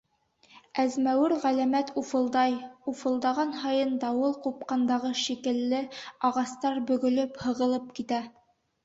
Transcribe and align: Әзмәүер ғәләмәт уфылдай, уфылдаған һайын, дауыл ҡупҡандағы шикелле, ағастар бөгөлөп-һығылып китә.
Әзмәүер 0.83 1.33
ғәләмәт 1.41 1.91
уфылдай, 2.01 2.55
уфылдаған 2.91 3.53
һайын, 3.65 3.91
дауыл 4.05 4.33
ҡупҡандағы 4.47 5.11
шикелле, 5.25 5.83
ағастар 6.31 6.81
бөгөлөп-һығылып 6.89 7.93
китә. 8.01 8.21